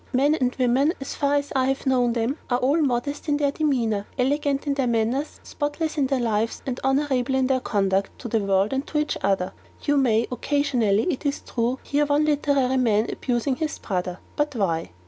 Men 0.13 0.33
and 0.33 0.55
women, 0.57 0.93
as 0.99 1.13
far 1.13 1.35
as 1.35 1.53
I 1.55 1.65
have 1.67 1.85
known 1.85 2.13
them, 2.13 2.37
they 2.49 2.55
are 2.55 2.59
all 2.59 2.81
modest 2.81 3.29
in 3.29 3.37
their 3.37 3.51
demeanour, 3.51 4.07
elegant 4.17 4.65
in 4.65 4.73
their 4.73 4.87
manners, 4.87 5.39
spotless 5.43 5.95
in 5.95 6.07
their 6.07 6.19
lives, 6.19 6.63
and 6.65 6.79
honourable 6.83 7.35
in 7.35 7.45
their 7.45 7.59
conduct 7.59 8.17
to 8.17 8.27
the 8.27 8.39
world 8.39 8.73
and 8.73 8.87
to 8.87 8.97
each 8.97 9.15
other. 9.21 9.53
You 9.83 9.97
MAY, 9.97 10.25
occasionally, 10.31 11.03
it 11.13 11.23
is 11.27 11.41
true, 11.41 11.77
hear 11.83 12.07
one 12.07 12.25
literary 12.25 12.77
man 12.77 13.11
abusing 13.11 13.57
his 13.57 13.77
brother; 13.77 14.17
but 14.35 14.55
why? 14.55 14.89